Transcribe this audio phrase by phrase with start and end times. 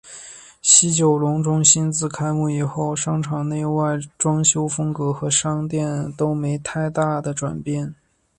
[0.63, 7.93] 西九龙中心自开幕以后商场内外装修风格和商店都没太大的转变。